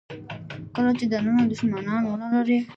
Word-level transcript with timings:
کله 0.75 0.91
چې 0.99 1.05
دننه 1.11 1.43
دوښمنان 1.49 2.01
ونه 2.05 2.27
لرئ. 2.33 2.59